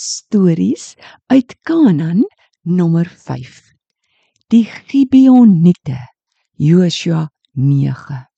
[0.00, 0.94] Stories
[1.26, 2.22] uit Kanaan
[2.62, 3.62] nommer 5.
[4.46, 5.98] Die Gibeoniete.
[6.54, 8.28] Joshua 9.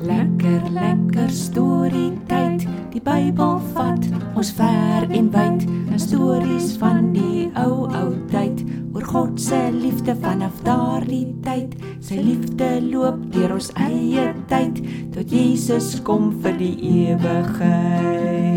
[0.00, 2.66] Lekker lekker storie tyd.
[2.90, 5.62] Die Bybel vat ons ver en wyd.
[5.94, 8.66] 'n Stories van die ou ou tyd
[8.98, 11.74] oor God se liefde vanaf daardie tyd.
[12.02, 14.80] Sy liefde loop deur ons eie tyd
[15.14, 16.74] tot Jesus kom vir die
[17.06, 18.48] ewigheid.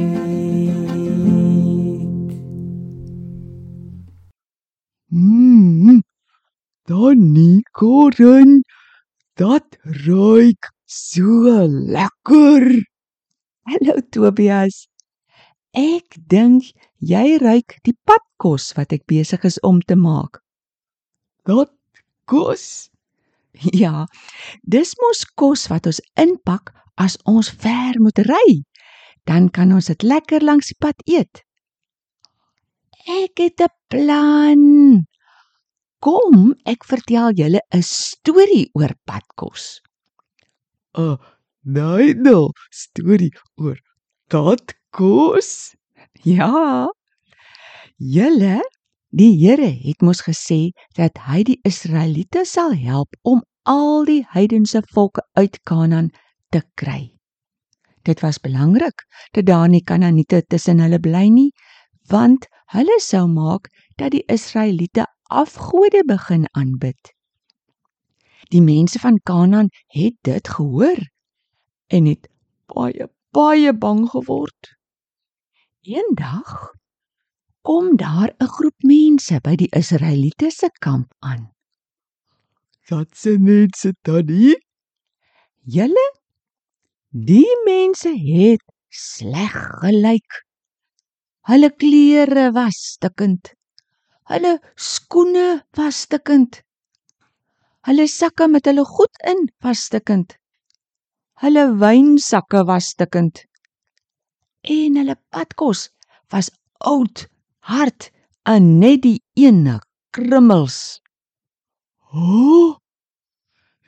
[5.13, 6.01] Mmm.
[6.89, 8.61] Danny Gordon.
[9.37, 12.65] Dat ruik so lekker.
[13.69, 14.87] Hallo Tobias.
[15.77, 20.41] Ek dink jy ruik die padkos wat ek besig is om te maak.
[21.45, 21.73] Dat
[22.25, 22.87] kos.
[23.75, 24.07] Ja,
[24.63, 28.63] dis mos kos wat ons inpak as ons ver moet ry.
[29.27, 31.43] Dan kan ons dit lekker langs die pad eet.
[33.05, 34.63] Ek het 'n plan.
[35.99, 39.81] Kom, ek vertel julle 'n storie oor padkos.
[40.95, 41.19] 'n
[41.63, 43.77] Nydel storie oor
[44.33, 45.75] dat kos.
[46.23, 46.89] Ja.
[48.01, 48.63] Julle,
[49.13, 54.81] die Here het mos gesê dat hy die Israeliete sal help om al die heidense
[54.89, 56.09] volke uit Kanaan
[56.49, 57.13] te kry.
[58.01, 59.05] Dit was belangrik
[59.37, 61.51] dat daar nie Kanaaniete tussen hulle bly nie,
[62.09, 63.69] want hulle sou maak
[64.01, 67.13] dat die Israeliete afgode begin aanbid.
[68.49, 71.05] Die mense van Kanaan het dit gehoor
[71.93, 72.25] en het
[72.65, 74.73] baie baie bang geword.
[75.85, 76.71] Eendag
[77.67, 81.51] kom daar 'n groep mense by die Israeliete se kamp aan.
[82.89, 84.55] Dat se mense tannie.
[85.63, 86.07] Julle
[87.11, 90.31] die mense het sleg gelyk.
[91.49, 93.53] Hulle klere was stikkend.
[94.31, 96.61] Hulle skoene was stikkend.
[97.87, 100.37] Hulle sakke met hulle goed in was stikkend.
[101.41, 103.45] Hulle wynsakke was stikkend.
[104.61, 105.89] En hulle padkos
[106.31, 107.27] was oud,
[107.69, 108.09] hard
[108.49, 109.79] en net die ene
[110.15, 110.99] krummels.
[112.11, 112.21] O!
[112.21, 112.77] Oh,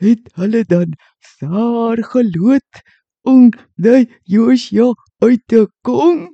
[0.03, 0.93] het hulle dan
[1.39, 2.81] daar geloot
[3.23, 6.29] om daai Joshua uit te kom?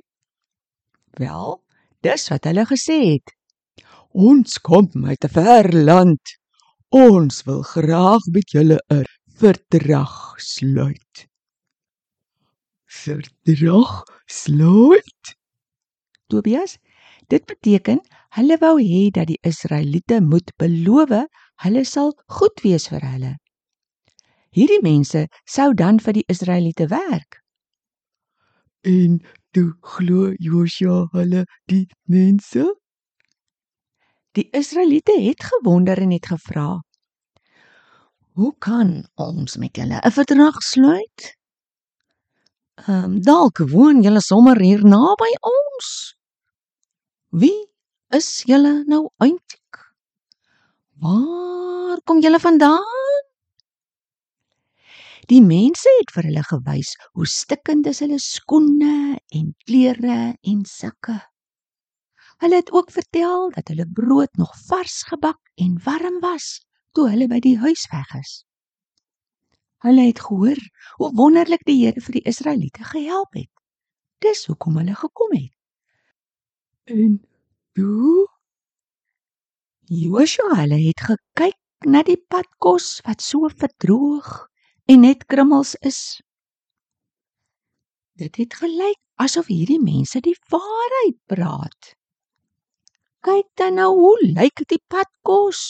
[1.18, 1.60] Wel,
[2.02, 3.34] dis wat hulle gesê het.
[4.10, 6.24] Ons kom uit 'n ver land.
[6.90, 9.04] Ons wil graag met julle 'n
[9.38, 11.26] verdrag sluit.
[12.86, 15.22] Verdrag sluit?
[16.26, 16.78] Tobias,
[17.30, 18.00] dit beteken
[18.36, 21.14] hulle wou hê dat die Israeliete moet beloof
[21.64, 23.32] hulle sal goed wees vir hulle.
[24.56, 27.38] Hierdie mense sou dan vir die Israeliete werk.
[28.82, 29.20] En
[29.54, 32.64] toe glo Joshua hulle die mense?
[34.38, 36.80] Die Israeliete het gewonder en het gevra:
[38.38, 41.36] "Hoe kan ons met julle 'n verdrag sluit?
[42.86, 46.16] Ehm um, dalk woon julle sommer hier naby ons.
[47.30, 47.70] Wie
[48.10, 49.76] is julle nou eintlik?
[50.98, 53.22] Waar kom julle vandaan?"
[55.30, 61.20] Die mense het vir hulle gewys hoe stikkend is hulle skoene en klere en sakke.
[62.42, 66.64] Hulle het ook vertel dat hulle brood nog vars gebak en warm was
[66.98, 68.32] toe hulle by die huis weg is.
[69.86, 70.58] Hulle het gehoor
[70.98, 73.52] hoe wonderlik die Here vir die Israeliete gehelp het.
[74.18, 75.54] Dis hoekom hulle gekom het.
[76.90, 77.20] En
[77.72, 78.26] toe
[79.86, 84.30] Joshua hulle het gekyk na die padkos wat so verdroog
[84.90, 86.00] en net krummels is.
[88.18, 91.92] Dit het gelyk asof hierdie mense die waarheid praat.
[93.22, 95.62] Kyk dan nou hoe lyk die padkos.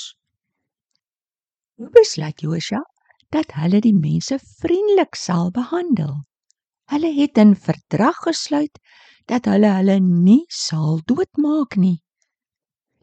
[1.76, 2.80] Hoe besluit Joshua
[3.28, 6.16] dat hulle die mense vriendelik sal behandel?
[6.90, 8.80] Hulle het 'n verdrag gesluit
[9.26, 11.98] dat hulle hulle nie sal doodmaak nie.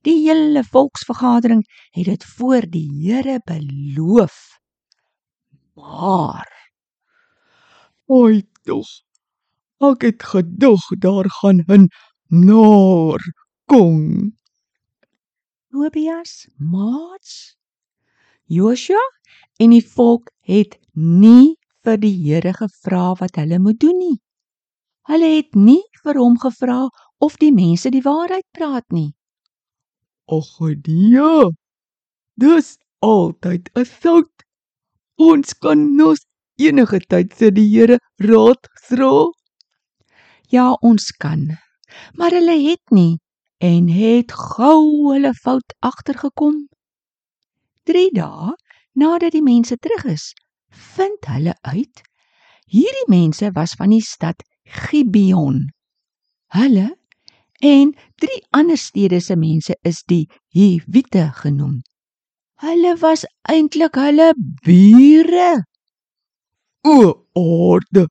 [0.08, 4.60] Die hele volksvergadering het dit voor die Here beloof.
[5.76, 6.58] Maar
[8.08, 8.88] Oi tog.
[9.84, 11.90] Ek het gedog daar gaan 'n
[12.28, 13.20] naar
[13.66, 14.32] kom.
[15.72, 17.58] Tobias, maats.
[18.46, 19.04] Joshua
[19.60, 24.18] en die volk het nie vir die Here gevra wat hulle moet doen nie.
[25.08, 26.88] Hulle het nie vir hom gevra
[27.24, 29.14] of die mense die waarheid praat nie.
[30.28, 30.50] Ag
[30.88, 31.52] nee.
[32.36, 34.44] Dis altyd 'n sout.
[35.18, 36.20] Ons kan nos
[36.60, 39.32] enige tyd sê die Here raad vra.
[40.50, 41.58] Ja, ons kan.
[42.14, 43.18] Maar hulle het nie
[43.60, 46.68] en het gou hulle fout agtergekom.
[47.86, 48.54] 3 dae
[48.94, 50.34] nadat die mense terug is,
[50.70, 52.04] vind hulle uit
[52.68, 55.68] hierdie mense was van die stad Gibeon.
[56.54, 56.98] Hulle
[57.60, 61.82] en drie ander stede se mense is die Hiwite genoem.
[62.62, 64.34] Hulle was eintlik hulle
[64.66, 65.64] bure.
[66.84, 68.08] O, orde.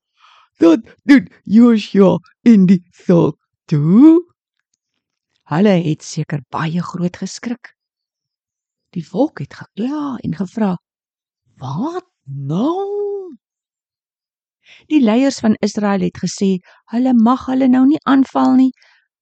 [0.58, 3.36] Dat doen Joshua in die saak
[3.68, 4.22] toe.
[5.50, 7.74] Hulle het seker baie groot geskrik.
[8.96, 10.76] Die volk het gekla en gevra:
[11.60, 13.36] "Wat nou?"
[14.86, 16.56] Die leiers van Israel het gesê
[16.92, 18.72] hulle mag hulle nou nie aanval nie,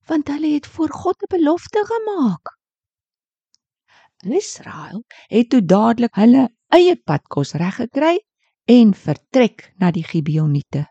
[0.09, 2.55] want hulle het voor God 'n belofte gemaak.
[4.25, 8.17] Israel het toe dadelik hulle eie padkos reggekry
[8.65, 10.87] en vertrek na die Gibeoniete.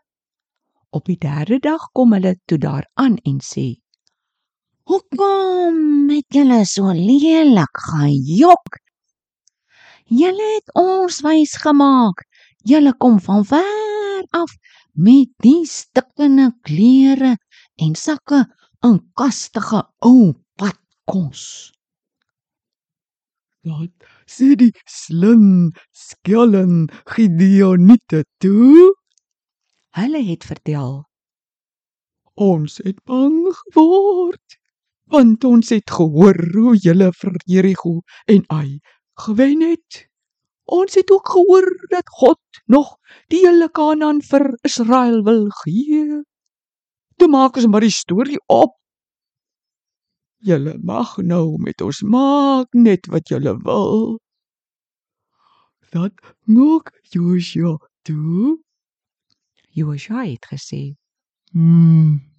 [0.89, 3.81] Op die derde dag kom hulle toe daar aan en sê:
[4.83, 8.77] "Hoekom het julle so lelik gejok?
[10.05, 12.27] Julle het ons wys gemaak.
[12.63, 13.92] Julle kom van ver
[14.31, 14.51] af
[14.93, 17.35] met die stikkende klere
[17.75, 18.45] en sakke
[18.83, 21.71] en kastige ou padkos."
[23.63, 23.93] Dat
[24.27, 28.91] sê die slim skelm Gideoniete toe.
[29.95, 31.05] Hulle het vertel:
[32.35, 34.59] Ons het bang geword
[35.13, 38.79] want ons het gehoor hoe julle vir Jerigo en Ai
[39.25, 40.07] gewen het.
[40.65, 42.95] Ons het ook gehoor dat God nog
[43.27, 46.23] die hele Kanaan vir Israel wil gee.
[47.19, 48.77] Toe maak ons maar die storie op.
[50.43, 54.19] Julle mag nou met ons maak net wat julle wil.
[55.91, 56.13] Dat
[56.45, 58.57] nog Joshua toe.
[59.69, 60.95] Joshua het gesê:
[61.51, 62.33] Hmm.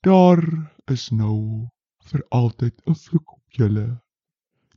[0.00, 0.42] Daar
[0.90, 1.68] is nou
[2.10, 4.02] vir altyd 'n vloek op julle.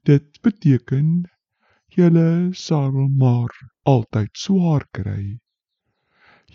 [0.03, 1.29] Dit beteken
[1.97, 2.91] julle sal
[3.21, 3.53] maar
[3.85, 5.39] altyd swaar kry.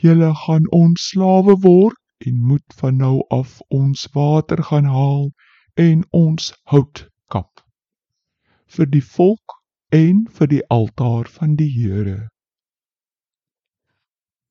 [0.02, 5.30] Julle gaan ons slawe word en moet van nou af ons water gaan haal
[5.76, 7.64] en ons hout kap
[8.74, 9.58] vir die volk
[9.94, 12.28] en vir die altaar van die Here.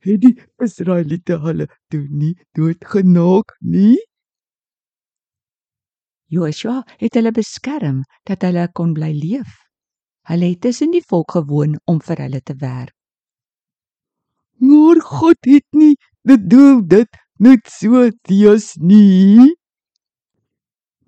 [0.03, 0.33] Het die
[0.63, 3.99] Israeliete hulle toe nie doodgemaak nie?
[6.33, 9.59] Joshua het hulle beskerm dat hulle kon bly leef.
[10.29, 12.93] Hulle het tussen die volk gewoon om vir hulle te werk.
[14.63, 19.51] Maar God het nie bedoel dit net so tees nie.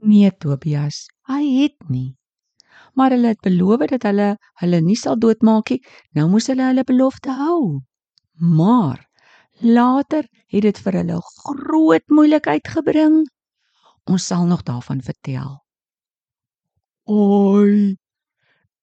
[0.03, 2.15] Nee, Tobias, hy het nie.
[2.93, 4.29] Maar hulle het beloof dat hulle
[4.61, 5.81] hulle nie sal doodmaak nie.
[6.15, 7.81] Nou moes hulle hulle belofte hou.
[8.35, 8.99] Maar
[9.63, 13.23] later het dit vir hulle groot moeilikheid gebring.
[14.05, 15.61] Ons sal nog daarvan vertel.
[17.07, 17.95] Oi.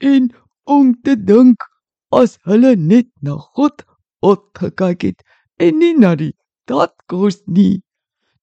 [0.02, 0.30] En
[0.64, 1.62] om te dink
[2.10, 3.84] as hulle net na God
[4.22, 5.22] opgekyk het
[5.62, 6.34] en nie na die
[6.66, 7.82] datkos nie,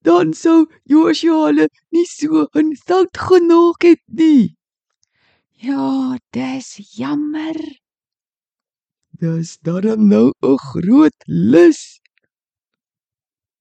[0.07, 4.55] dan sou Joshua hulle nie so in sout genoeg het nie.
[5.59, 7.57] Ja, dis jammer.
[9.19, 11.99] Dis darem nou 'n groot lus.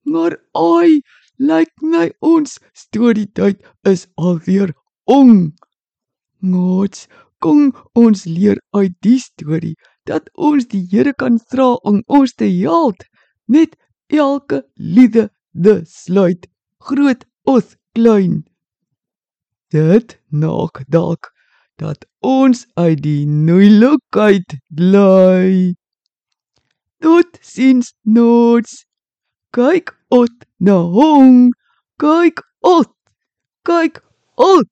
[0.07, 1.01] Maar oi,
[1.37, 4.71] lyk my ons storietyd is alweer
[5.03, 5.53] om.
[6.39, 7.07] Ngots,
[7.39, 9.75] kom ons leer uit die storie
[10.09, 13.03] dat ons die Here kan vra om ons te help.
[13.47, 13.75] Net
[14.07, 16.47] elke liede de sluit
[16.79, 18.43] groot of klein.
[19.69, 21.31] Dit nog dalk
[21.75, 25.75] dat ons uit die moeilikheid bly.
[26.99, 28.83] Tot sins nots.
[29.55, 31.49] Kyk op na hom.
[32.01, 32.91] Kyk op.
[33.63, 34.01] Kyk
[34.35, 34.67] op.